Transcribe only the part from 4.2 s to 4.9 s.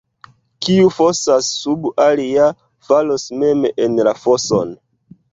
foson.